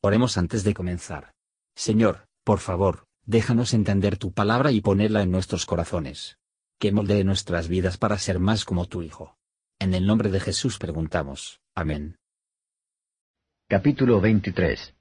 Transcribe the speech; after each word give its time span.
Oremos 0.00 0.38
antes 0.38 0.62
de 0.62 0.74
comenzar. 0.74 1.32
Señor, 1.74 2.28
por 2.44 2.60
favor, 2.60 3.06
déjanos 3.26 3.74
entender 3.74 4.16
tu 4.16 4.32
palabra 4.32 4.70
y 4.70 4.80
ponerla 4.80 5.22
en 5.22 5.32
nuestros 5.32 5.66
corazones. 5.66 6.38
Que 6.78 6.92
moldee 6.92 7.24
nuestras 7.24 7.66
vidas 7.66 7.98
para 7.98 8.16
ser 8.18 8.38
más 8.38 8.64
como 8.64 8.86
tu 8.86 9.02
Hijo. 9.02 9.36
En 9.80 9.94
el 9.94 10.06
nombre 10.06 10.30
de 10.30 10.38
Jesús 10.38 10.78
preguntamos. 10.78 11.60
Amén. 11.74 12.16
Capítulo 13.68 14.20
23 14.20 14.94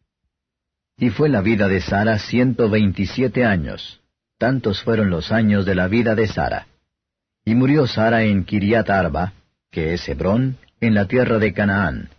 Y 0.98 1.12
fue 1.12 1.30
la 1.30 1.42
vida 1.42 1.68
de 1.68 1.80
Sara 1.80 2.18
ciento 2.18 2.68
veintisiete 2.68 3.46
años. 3.46 4.02
Tantos 4.40 4.82
fueron 4.84 5.12
los 5.12 5.32
años 5.32 5.66
de 5.66 5.76
la 5.76 5.88
vida 5.88 6.16
de 6.16 6.28
Sara. 6.28 6.68
Y 7.46 7.54
murió 7.54 7.86
Sara 7.86 8.24
en 8.24 8.46
Kiriat 8.46 8.90
Arba, 8.90 9.34
que 9.70 9.94
es 9.94 10.10
Hebrón, 10.10 10.58
en 10.82 10.96
la 10.96 11.08
tierra 11.08 11.38
de 11.38 11.54
Canaán 11.54 12.10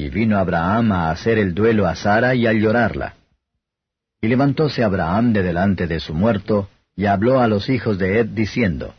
y 0.00 0.08
vino 0.08 0.38
Abraham 0.38 0.92
a 0.92 1.10
hacer 1.10 1.36
el 1.36 1.52
duelo 1.52 1.86
a 1.86 1.94
Sara 1.94 2.34
y 2.34 2.46
a 2.46 2.54
llorarla. 2.54 3.16
Y 4.22 4.28
levantóse 4.28 4.82
Abraham 4.82 5.34
de 5.34 5.42
delante 5.42 5.86
de 5.86 6.00
su 6.00 6.14
muerto, 6.14 6.70
y 6.96 7.04
habló 7.04 7.40
a 7.40 7.46
los 7.46 7.68
hijos 7.68 7.98
de 7.98 8.20
Ed, 8.20 8.28
diciendo, 8.28 8.94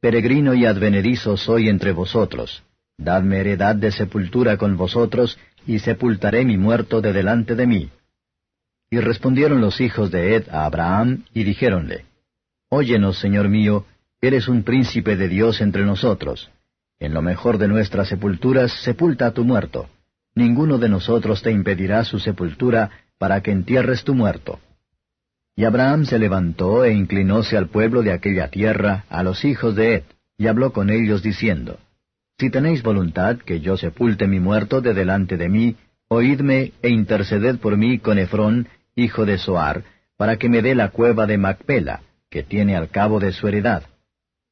Peregrino 0.00 0.54
y 0.54 0.66
advenedizo 0.66 1.36
soy 1.36 1.68
entre 1.68 1.92
vosotros, 1.92 2.64
dadme 2.98 3.38
heredad 3.38 3.76
de 3.76 3.92
sepultura 3.92 4.56
con 4.56 4.76
vosotros, 4.76 5.38
y 5.64 5.78
sepultaré 5.78 6.44
mi 6.44 6.58
muerto 6.58 7.00
de 7.00 7.12
delante 7.12 7.54
de 7.54 7.66
mí. 7.68 7.90
Y 8.90 8.98
respondieron 8.98 9.60
los 9.60 9.80
hijos 9.80 10.10
de 10.10 10.34
Ed 10.34 10.48
a 10.50 10.64
Abraham, 10.64 11.24
y 11.32 11.44
dijéronle, 11.44 12.06
Óyenos, 12.68 13.16
Señor 13.20 13.48
mío, 13.48 13.86
eres 14.20 14.48
un 14.48 14.64
príncipe 14.64 15.14
de 15.14 15.28
Dios 15.28 15.60
entre 15.60 15.84
nosotros. 15.84 16.50
En 16.98 17.14
lo 17.14 17.22
mejor 17.22 17.58
de 17.58 17.68
nuestras 17.68 18.08
sepulturas 18.08 18.72
sepulta 18.82 19.26
a 19.26 19.30
tu 19.30 19.44
muerto 19.44 19.88
ninguno 20.34 20.78
de 20.78 20.88
nosotros 20.88 21.42
te 21.42 21.50
impedirá 21.50 22.04
su 22.04 22.18
sepultura 22.18 22.90
para 23.18 23.40
que 23.42 23.50
entierres 23.50 24.04
tu 24.04 24.14
muerto. 24.14 24.60
Y 25.54 25.64
Abraham 25.64 26.06
se 26.06 26.18
levantó 26.18 26.84
e 26.84 26.92
inclinóse 26.92 27.56
al 27.56 27.68
pueblo 27.68 28.02
de 28.02 28.12
aquella 28.12 28.48
tierra, 28.48 29.04
a 29.10 29.22
los 29.22 29.44
hijos 29.44 29.76
de 29.76 29.96
Ed, 29.96 30.02
y 30.38 30.46
habló 30.46 30.72
con 30.72 30.90
ellos 30.90 31.22
diciendo, 31.22 31.78
Si 32.38 32.50
tenéis 32.50 32.82
voluntad 32.82 33.36
que 33.38 33.60
yo 33.60 33.76
sepulte 33.76 34.26
mi 34.26 34.40
muerto 34.40 34.80
de 34.80 34.94
delante 34.94 35.36
de 35.36 35.48
mí, 35.48 35.76
oídme 36.08 36.72
e 36.82 36.88
interceded 36.88 37.58
por 37.58 37.76
mí 37.76 37.98
con 37.98 38.18
Efrón, 38.18 38.68
hijo 38.96 39.26
de 39.26 39.38
Soar, 39.38 39.84
para 40.16 40.36
que 40.36 40.48
me 40.48 40.62
dé 40.62 40.74
la 40.74 40.88
cueva 40.88 41.26
de 41.26 41.36
Macpela, 41.36 42.00
que 42.30 42.42
tiene 42.42 42.76
al 42.76 42.88
cabo 42.88 43.20
de 43.20 43.32
su 43.32 43.46
heredad, 43.46 43.82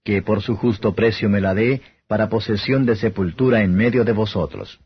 que 0.04 0.20
por 0.20 0.42
su 0.42 0.56
justo 0.56 0.94
precio 0.94 1.30
me 1.30 1.40
la 1.40 1.54
dé, 1.54 1.80
para 2.06 2.28
posesión 2.28 2.84
de 2.86 2.96
sepultura 2.96 3.62
en 3.62 3.74
medio 3.74 4.04
de 4.04 4.12
vosotros. 4.12 4.80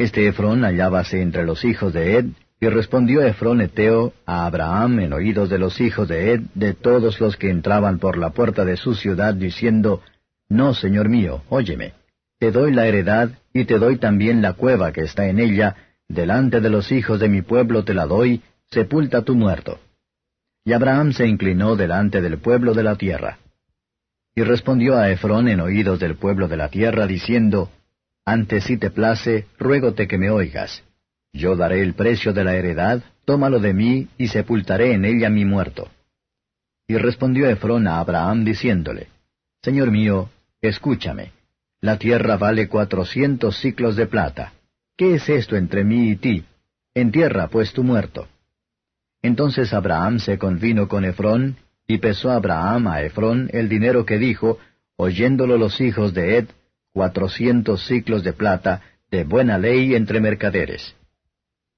Este 0.00 0.26
Efrón 0.26 0.64
hallábase 0.64 1.20
entre 1.20 1.44
los 1.44 1.62
hijos 1.62 1.92
de 1.92 2.16
Ed, 2.16 2.24
y 2.58 2.68
respondió 2.68 3.20
Efrón 3.20 3.60
Eteo 3.60 4.14
a 4.24 4.46
Abraham 4.46 5.00
en 5.00 5.12
oídos 5.12 5.50
de 5.50 5.58
los 5.58 5.78
hijos 5.78 6.08
de 6.08 6.32
Ed, 6.32 6.40
de 6.54 6.72
todos 6.72 7.20
los 7.20 7.36
que 7.36 7.50
entraban 7.50 7.98
por 7.98 8.16
la 8.16 8.30
puerta 8.30 8.64
de 8.64 8.78
su 8.78 8.94
ciudad, 8.94 9.34
diciendo, 9.34 10.00
No, 10.48 10.72
señor 10.72 11.10
mío, 11.10 11.42
óyeme, 11.50 11.92
te 12.38 12.50
doy 12.50 12.72
la 12.72 12.86
heredad, 12.86 13.28
y 13.52 13.66
te 13.66 13.78
doy 13.78 13.98
también 13.98 14.40
la 14.40 14.54
cueva 14.54 14.90
que 14.90 15.02
está 15.02 15.26
en 15.26 15.38
ella, 15.38 15.76
delante 16.08 16.62
de 16.62 16.70
los 16.70 16.90
hijos 16.92 17.20
de 17.20 17.28
mi 17.28 17.42
pueblo 17.42 17.84
te 17.84 17.92
la 17.92 18.06
doy, 18.06 18.40
sepulta 18.70 19.20
tu 19.20 19.34
muerto. 19.34 19.80
Y 20.64 20.72
Abraham 20.72 21.12
se 21.12 21.26
inclinó 21.26 21.76
delante 21.76 22.22
del 22.22 22.38
pueblo 22.38 22.72
de 22.72 22.84
la 22.84 22.96
tierra. 22.96 23.36
Y 24.34 24.44
respondió 24.44 24.96
a 24.96 25.10
Efrón 25.10 25.46
en 25.48 25.60
oídos 25.60 26.00
del 26.00 26.14
pueblo 26.14 26.48
de 26.48 26.56
la 26.56 26.70
tierra, 26.70 27.06
diciendo, 27.06 27.70
antes 28.24 28.64
si 28.64 28.76
te 28.76 28.90
place, 28.90 29.46
ruégote 29.58 30.06
que 30.06 30.18
me 30.18 30.30
oigas. 30.30 30.84
Yo 31.32 31.56
daré 31.56 31.82
el 31.82 31.94
precio 31.94 32.32
de 32.32 32.44
la 32.44 32.54
heredad, 32.56 33.02
tómalo 33.24 33.60
de 33.60 33.72
mí, 33.72 34.08
y 34.18 34.28
sepultaré 34.28 34.92
en 34.92 35.04
ella 35.04 35.30
mi 35.30 35.44
muerto. 35.44 35.88
Y 36.88 36.96
respondió 36.96 37.48
Efrón 37.48 37.86
a 37.86 38.00
Abraham 38.00 38.44
diciéndole, 38.44 39.08
Señor 39.62 39.90
mío, 39.90 40.30
escúchame. 40.60 41.32
La 41.80 41.98
tierra 41.98 42.36
vale 42.36 42.68
cuatrocientos 42.68 43.58
ciclos 43.58 43.96
de 43.96 44.06
plata. 44.06 44.52
¿Qué 44.96 45.14
es 45.14 45.28
esto 45.28 45.56
entre 45.56 45.84
mí 45.84 46.10
y 46.10 46.16
ti? 46.16 46.44
Entierra 46.94 47.48
pues 47.48 47.72
tu 47.72 47.84
muerto. 47.84 48.28
Entonces 49.22 49.72
Abraham 49.72 50.18
se 50.18 50.38
convino 50.38 50.88
con 50.88 51.04
Efrón, 51.04 51.56
y 51.86 51.98
pesó 51.98 52.30
Abraham 52.30 52.88
a 52.88 53.02
Efrón 53.02 53.48
el 53.52 53.68
dinero 53.68 54.04
que 54.04 54.18
dijo, 54.18 54.58
oyéndolo 54.96 55.56
los 55.56 55.80
hijos 55.80 56.14
de 56.14 56.38
Ed, 56.38 56.48
cuatrocientos 57.00 57.86
ciclos 57.86 58.22
de 58.22 58.34
plata, 58.34 58.82
de 59.10 59.24
buena 59.24 59.56
ley 59.56 59.94
entre 59.94 60.20
mercaderes. 60.20 60.94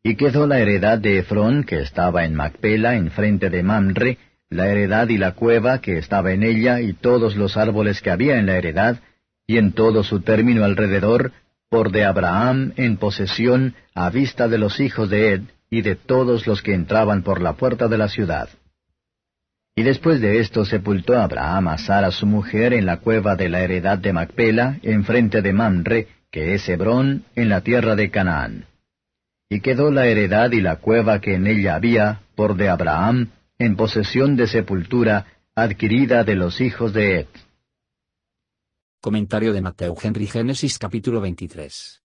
Y 0.03 0.17
quedó 0.17 0.49
la 0.49 0.59
heredad 0.59 0.99
de 0.99 1.19
Efrón, 1.19 1.63
que 1.63 1.79
estaba 1.81 2.25
en 2.25 2.35
Macpela, 2.35 3.01
frente 3.11 3.49
de 3.49 3.63
Mamre, 3.63 4.19
la 4.51 4.67
heredad 4.67 5.09
y 5.11 5.19
la 5.19 5.31
cueva 5.31 5.81
que 5.81 5.97
estaba 5.97 6.33
en 6.33 6.43
ella, 6.43 6.81
y 6.81 6.93
todos 6.95 7.37
los 7.37 7.57
árboles 7.57 8.03
que 8.03 8.11
había 8.11 8.37
en 8.37 8.47
la 8.47 8.57
heredad, 8.57 8.99
y 9.47 9.59
en 9.59 9.71
todo 9.71 10.03
su 10.03 10.23
término 10.23 10.65
alrededor, 10.65 11.31
por 11.71 11.93
de 11.93 12.05
Abraham 12.05 12.73
en 12.75 12.97
posesión 12.97 13.77
a 13.95 14.11
vista 14.11 14.49
de 14.49 14.59
los 14.59 14.81
hijos 14.81 15.09
de 15.09 15.35
Ed, 15.35 15.43
y 15.71 15.83
de 15.83 15.95
todos 15.95 16.49
los 16.49 16.63
que 16.63 16.75
entraban 16.75 17.23
por 17.23 17.41
la 17.41 17.53
puerta 17.53 17.87
de 17.87 17.97
la 17.97 18.09
ciudad. 18.09 18.49
Y 19.75 19.85
después 19.85 20.21
de 20.21 20.39
esto 20.39 20.67
sepultó 20.67 21.17
Abraham 21.17 21.69
a 21.69 21.79
Sara 21.79 22.11
su 22.11 22.27
mujer 22.27 22.75
en 22.75 22.85
la 22.85 23.01
cueva 23.01 23.37
de 23.37 23.49
la 23.49 23.63
heredad 23.63 23.97
de 23.97 24.13
Macpela, 24.13 24.79
enfrente 24.83 25.41
de 25.41 25.53
Mamre, 25.55 26.09
que 26.31 26.55
es 26.55 26.69
Hebrón, 26.69 27.25
en 27.35 27.49
la 27.49 27.63
tierra 27.63 27.97
de 27.97 28.11
Canaán. 28.11 28.67
Y 29.49 29.61
quedó 29.61 29.91
la 29.91 30.07
heredad 30.07 30.53
y 30.53 30.61
la 30.61 30.77
cueva 30.77 31.21
que 31.21 31.35
en 31.35 31.47
ella 31.47 31.75
había, 31.75 32.23
por 32.35 32.57
de 32.57 32.69
Abraham, 32.69 33.31
en 33.59 33.77
posesión 33.77 34.37
de 34.37 34.47
sepultura, 34.47 35.27
adquirida 35.55 36.23
de 36.25 36.35
los 36.35 36.61
hijos 36.61 36.93
de 36.93 37.21
Ed. 37.21 37.27
Comentario 39.01 39.55
de 39.55 39.63
Mateo 39.63 39.97
Henry 40.01 40.27
Génesis 40.27 40.79
capítulo 40.79 41.21
23. 41.23 42.03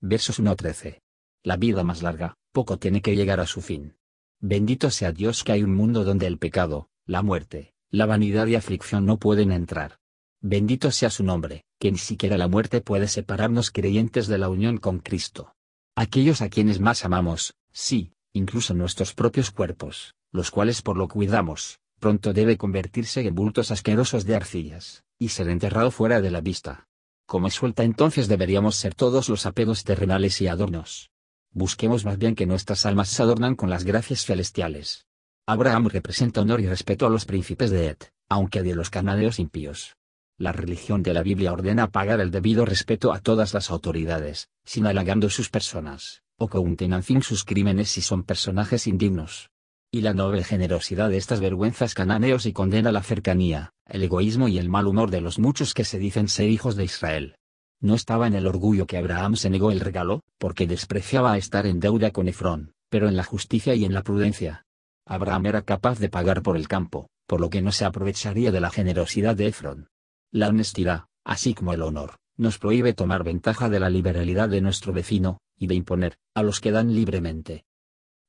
Versos 0.00 0.38
1 0.38 0.50
a 0.50 0.56
13. 0.56 1.02
La 1.42 1.56
vida 1.56 1.84
más 1.84 2.02
larga, 2.02 2.34
poco 2.52 2.78
tiene 2.78 3.02
que 3.02 3.14
llegar 3.14 3.40
a 3.40 3.46
su 3.46 3.60
fin. 3.60 3.94
Bendito 4.40 4.90
sea 4.90 5.12
Dios 5.12 5.44
que 5.44 5.52
hay 5.52 5.62
un 5.62 5.74
mundo 5.74 6.04
donde 6.04 6.26
el 6.26 6.38
pecado, 6.38 6.88
la 7.06 7.22
muerte, 7.22 7.74
la 7.90 8.06
vanidad 8.06 8.46
y 8.46 8.54
aflicción 8.54 9.04
no 9.04 9.18
pueden 9.18 9.52
entrar. 9.52 9.98
Bendito 10.40 10.90
sea 10.90 11.10
su 11.10 11.22
nombre, 11.22 11.64
que 11.78 11.92
ni 11.92 11.98
siquiera 11.98 12.38
la 12.38 12.48
muerte 12.48 12.80
puede 12.80 13.08
separarnos 13.08 13.70
creyentes 13.70 14.26
de 14.26 14.38
la 14.38 14.48
unión 14.48 14.78
con 14.78 15.00
Cristo. 15.00 15.54
Aquellos 15.96 16.40
a 16.40 16.48
quienes 16.48 16.80
más 16.80 17.04
amamos, 17.04 17.54
sí, 17.72 18.12
incluso 18.32 18.74
nuestros 18.74 19.14
propios 19.14 19.50
cuerpos, 19.50 20.14
los 20.32 20.50
cuales 20.50 20.82
por 20.82 20.96
lo 20.96 21.08
cuidamos, 21.08 21.78
pronto 22.00 22.32
debe 22.32 22.56
convertirse 22.56 23.20
en 23.26 23.34
bultos 23.34 23.70
asquerosos 23.70 24.24
de 24.24 24.36
arcillas, 24.36 25.04
y 25.18 25.28
ser 25.28 25.48
enterrado 25.48 25.90
fuera 25.90 26.20
de 26.20 26.30
la 26.30 26.40
vista. 26.40 26.88
Como 27.26 27.50
suelta 27.50 27.84
entonces 27.84 28.28
deberíamos 28.28 28.76
ser 28.76 28.94
todos 28.94 29.28
los 29.28 29.46
apegos 29.46 29.84
terrenales 29.84 30.40
y 30.40 30.46
adornos. 30.46 31.10
Busquemos 31.52 32.04
más 32.04 32.18
bien 32.18 32.34
que 32.34 32.46
nuestras 32.46 32.86
almas 32.86 33.08
se 33.08 33.22
adornan 33.22 33.56
con 33.56 33.70
las 33.70 33.84
gracias 33.84 34.24
celestiales, 34.24 35.06
Abraham 35.46 35.88
representa 35.88 36.40
honor 36.40 36.62
y 36.62 36.66
respeto 36.66 37.06
a 37.06 37.10
los 37.10 37.26
príncipes 37.26 37.70
de 37.70 37.88
Ed, 37.88 37.98
aunque 38.30 38.62
de 38.62 38.74
los 38.74 38.88
cananeos 38.88 39.38
impíos. 39.38 39.98
La 40.38 40.52
religión 40.52 41.02
de 41.02 41.12
la 41.12 41.22
Biblia 41.22 41.52
ordena 41.52 41.90
pagar 41.90 42.20
el 42.20 42.30
debido 42.30 42.64
respeto 42.64 43.12
a 43.12 43.20
todas 43.20 43.52
las 43.52 43.70
autoridades, 43.70 44.48
sin 44.64 44.86
halagando 44.86 45.28
sus 45.28 45.50
personas, 45.50 46.22
o 46.38 46.48
que 46.48 46.56
unten 46.56 47.02
fin 47.02 47.22
sus 47.22 47.44
crímenes 47.44 47.90
si 47.90 48.00
son 48.00 48.22
personajes 48.22 48.86
indignos. 48.86 49.50
Y 49.92 50.00
la 50.00 50.14
noble 50.14 50.44
generosidad 50.44 51.10
de 51.10 51.18
estas 51.18 51.40
vergüenzas 51.40 51.92
cananeos 51.92 52.46
y 52.46 52.54
condena 52.54 52.90
la 52.90 53.02
cercanía, 53.02 53.74
el 53.86 54.02
egoísmo 54.02 54.48
y 54.48 54.56
el 54.56 54.70
mal 54.70 54.86
humor 54.86 55.10
de 55.10 55.20
los 55.20 55.38
muchos 55.38 55.74
que 55.74 55.84
se 55.84 55.98
dicen 55.98 56.28
ser 56.28 56.48
hijos 56.48 56.74
de 56.74 56.84
Israel. 56.84 57.36
No 57.80 57.94
estaba 57.94 58.26
en 58.26 58.34
el 58.34 58.46
orgullo 58.46 58.86
que 58.86 58.96
Abraham 58.96 59.36
se 59.36 59.50
negó 59.50 59.70
el 59.70 59.80
regalo, 59.80 60.22
porque 60.38 60.66
despreciaba 60.66 61.36
estar 61.36 61.66
en 61.66 61.80
deuda 61.80 62.12
con 62.12 62.28
Efrón, 62.28 62.72
pero 62.88 63.08
en 63.08 63.16
la 63.16 63.24
justicia 63.24 63.74
y 63.74 63.84
en 63.84 63.92
la 63.92 64.02
prudencia, 64.02 64.63
Abraham 65.06 65.46
era 65.46 65.62
capaz 65.62 65.98
de 65.98 66.08
pagar 66.08 66.42
por 66.42 66.56
el 66.56 66.68
campo, 66.68 67.08
por 67.26 67.40
lo 67.40 67.50
que 67.50 67.62
no 67.62 67.72
se 67.72 67.84
aprovecharía 67.84 68.50
de 68.52 68.60
la 68.60 68.70
generosidad 68.70 69.36
de 69.36 69.48
Efron. 69.48 69.88
La 70.30 70.48
honestidad, 70.48 71.04
así 71.24 71.54
como 71.54 71.72
el 71.72 71.82
honor, 71.82 72.16
nos 72.36 72.58
prohíbe 72.58 72.94
tomar 72.94 73.22
ventaja 73.22 73.68
de 73.68 73.80
la 73.80 73.90
liberalidad 73.90 74.48
de 74.48 74.60
nuestro 74.60 74.92
vecino, 74.92 75.38
y 75.56 75.66
de 75.66 75.74
imponer, 75.74 76.18
a 76.34 76.42
los 76.42 76.60
que 76.60 76.72
dan 76.72 76.94
libremente. 76.94 77.64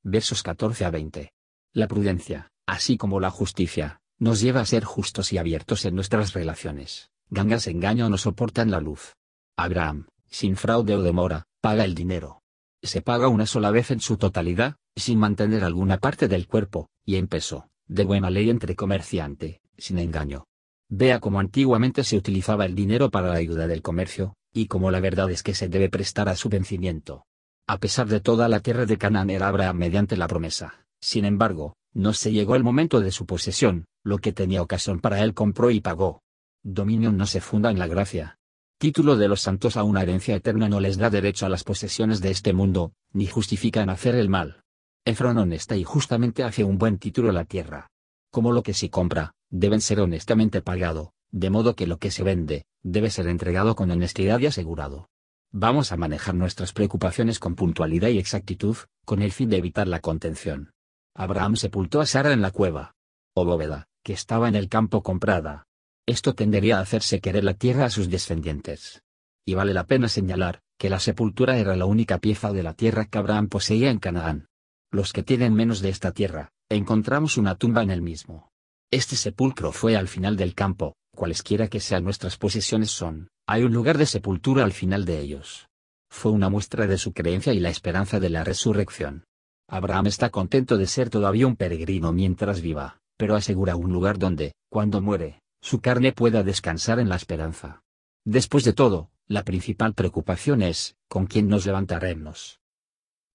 Versos 0.02 0.42
14 0.42 0.84
a 0.84 0.90
20. 0.90 1.32
La 1.72 1.88
prudencia, 1.88 2.50
así 2.66 2.96
como 2.96 3.20
la 3.20 3.30
justicia, 3.30 4.00
nos 4.18 4.40
lleva 4.40 4.60
a 4.60 4.66
ser 4.66 4.84
justos 4.84 5.32
y 5.32 5.38
abiertos 5.38 5.84
en 5.84 5.94
nuestras 5.94 6.32
relaciones. 6.32 7.10
Gangas 7.28 7.66
engaño 7.66 8.08
no 8.08 8.18
soportan 8.18 8.70
la 8.70 8.80
luz. 8.80 9.14
Abraham, 9.56 10.06
sin 10.26 10.56
fraude 10.56 10.94
o 10.94 11.02
demora, 11.02 11.44
paga 11.60 11.84
el 11.84 11.94
dinero. 11.94 12.42
Se 12.82 13.02
paga 13.02 13.28
una 13.28 13.46
sola 13.46 13.70
vez 13.70 13.90
en 13.90 14.00
su 14.00 14.16
totalidad, 14.16 14.76
sin 14.96 15.18
mantener 15.18 15.62
alguna 15.62 15.98
parte 15.98 16.26
del 16.26 16.46
cuerpo, 16.46 16.88
y 17.04 17.16
en 17.16 17.28
peso, 17.28 17.68
de 17.86 18.04
buena 18.04 18.30
ley 18.30 18.50
entre 18.50 18.74
comerciante, 18.74 19.60
sin 19.76 19.98
engaño. 19.98 20.46
Vea 20.88 21.20
cómo 21.20 21.38
antiguamente 21.38 22.02
se 22.02 22.16
utilizaba 22.16 22.64
el 22.64 22.74
dinero 22.74 23.10
para 23.10 23.28
la 23.28 23.34
ayuda 23.34 23.66
del 23.66 23.82
comercio, 23.82 24.34
y 24.52 24.66
cómo 24.66 24.90
la 24.90 25.00
verdad 25.00 25.30
es 25.30 25.42
que 25.42 25.54
se 25.54 25.68
debe 25.68 25.90
prestar 25.90 26.28
a 26.28 26.36
su 26.36 26.48
vencimiento. 26.48 27.26
A 27.66 27.78
pesar 27.78 28.08
de 28.08 28.20
toda 28.20 28.48
la 28.48 28.60
tierra 28.60 28.86
de 28.86 28.96
Canaán 28.96 29.30
era 29.30 29.48
Abraham 29.48 29.76
mediante 29.76 30.16
la 30.16 30.28
promesa, 30.28 30.86
sin 31.00 31.24
embargo, 31.24 31.76
no 31.92 32.12
se 32.12 32.32
llegó 32.32 32.56
el 32.56 32.64
momento 32.64 33.00
de 33.00 33.10
su 33.10 33.26
posesión, 33.26 33.86
lo 34.04 34.18
que 34.18 34.32
tenía 34.32 34.62
ocasión 34.62 35.00
para 35.00 35.22
él 35.22 35.34
compró 35.34 35.70
y 35.70 35.80
pagó. 35.80 36.22
Dominio 36.62 37.12
no 37.12 37.26
se 37.26 37.40
funda 37.40 37.70
en 37.70 37.78
la 37.78 37.86
gracia. 37.86 38.38
Título 38.78 39.16
de 39.16 39.28
los 39.28 39.40
santos 39.40 39.76
a 39.76 39.82
una 39.82 40.02
herencia 40.02 40.36
eterna 40.36 40.68
no 40.68 40.80
les 40.80 40.98
da 40.98 41.10
derecho 41.10 41.46
a 41.46 41.48
las 41.48 41.64
posesiones 41.64 42.20
de 42.20 42.30
este 42.30 42.52
mundo, 42.52 42.92
ni 43.12 43.26
justifican 43.26 43.88
hacer 43.88 44.14
el 44.14 44.28
mal. 44.28 44.62
Efron 45.06 45.38
honesta 45.38 45.76
y 45.76 45.84
justamente 45.84 46.42
hace 46.42 46.64
un 46.64 46.78
buen 46.78 46.98
título 46.98 47.30
la 47.30 47.44
tierra. 47.44 47.86
Como 48.32 48.50
lo 48.50 48.64
que 48.64 48.74
se 48.74 48.90
compra, 48.90 49.34
deben 49.50 49.80
ser 49.80 50.00
honestamente 50.00 50.62
pagado, 50.62 51.12
de 51.30 51.48
modo 51.48 51.76
que 51.76 51.86
lo 51.86 51.98
que 51.98 52.10
se 52.10 52.24
vende, 52.24 52.66
debe 52.82 53.10
ser 53.10 53.28
entregado 53.28 53.76
con 53.76 53.88
honestidad 53.92 54.40
y 54.40 54.46
asegurado. 54.46 55.08
Vamos 55.52 55.92
a 55.92 55.96
manejar 55.96 56.34
nuestras 56.34 56.72
preocupaciones 56.72 57.38
con 57.38 57.54
puntualidad 57.54 58.08
y 58.08 58.18
exactitud, 58.18 58.76
con 59.04 59.22
el 59.22 59.30
fin 59.30 59.48
de 59.48 59.58
evitar 59.58 59.86
la 59.86 60.00
contención. 60.00 60.72
Abraham 61.14 61.54
sepultó 61.54 62.00
a 62.00 62.06
Sara 62.06 62.32
en 62.32 62.42
la 62.42 62.50
cueva. 62.50 62.96
O 63.32 63.44
bóveda, 63.44 63.86
que 64.02 64.12
estaba 64.12 64.48
en 64.48 64.56
el 64.56 64.68
campo 64.68 65.04
comprada. 65.04 65.68
Esto 66.04 66.34
tendería 66.34 66.78
a 66.78 66.80
hacerse 66.80 67.20
querer 67.20 67.44
la 67.44 67.54
tierra 67.54 67.84
a 67.84 67.90
sus 67.90 68.10
descendientes. 68.10 69.04
Y 69.44 69.54
vale 69.54 69.72
la 69.72 69.86
pena 69.86 70.08
señalar, 70.08 70.62
que 70.76 70.90
la 70.90 70.98
sepultura 70.98 71.58
era 71.58 71.76
la 71.76 71.84
única 71.84 72.18
pieza 72.18 72.52
de 72.52 72.64
la 72.64 72.74
tierra 72.74 73.04
que 73.04 73.18
Abraham 73.18 73.46
poseía 73.46 73.92
en 73.92 74.00
Canaán. 74.00 74.48
Los 74.96 75.12
que 75.12 75.22
tienen 75.22 75.52
menos 75.52 75.82
de 75.82 75.90
esta 75.90 76.12
tierra, 76.12 76.52
encontramos 76.70 77.36
una 77.36 77.56
tumba 77.56 77.82
en 77.82 77.90
el 77.90 78.00
mismo. 78.00 78.48
Este 78.90 79.14
sepulcro 79.14 79.70
fue 79.70 79.94
al 79.94 80.08
final 80.08 80.38
del 80.38 80.54
campo, 80.54 80.94
cualesquiera 81.14 81.68
que 81.68 81.80
sean 81.80 82.02
nuestras 82.02 82.38
posesiones 82.38 82.92
son, 82.92 83.28
hay 83.46 83.64
un 83.64 83.74
lugar 83.74 83.98
de 83.98 84.06
sepultura 84.06 84.64
al 84.64 84.72
final 84.72 85.04
de 85.04 85.20
ellos. 85.20 85.68
Fue 86.10 86.32
una 86.32 86.48
muestra 86.48 86.86
de 86.86 86.96
su 86.96 87.12
creencia 87.12 87.52
y 87.52 87.60
la 87.60 87.68
esperanza 87.68 88.20
de 88.20 88.30
la 88.30 88.42
resurrección. 88.42 89.26
Abraham 89.68 90.06
está 90.06 90.30
contento 90.30 90.78
de 90.78 90.86
ser 90.86 91.10
todavía 91.10 91.46
un 91.46 91.56
peregrino 91.56 92.14
mientras 92.14 92.62
viva, 92.62 92.98
pero 93.18 93.36
asegura 93.36 93.76
un 93.76 93.92
lugar 93.92 94.18
donde, 94.18 94.54
cuando 94.70 95.02
muere, 95.02 95.42
su 95.60 95.82
carne 95.82 96.12
pueda 96.12 96.42
descansar 96.42 97.00
en 97.00 97.10
la 97.10 97.16
esperanza. 97.16 97.82
Después 98.24 98.64
de 98.64 98.72
todo, 98.72 99.10
la 99.26 99.44
principal 99.44 99.92
preocupación 99.92 100.62
es, 100.62 100.96
¿con 101.06 101.26
quién 101.26 101.48
nos 101.48 101.66
levantaremos? 101.66 102.60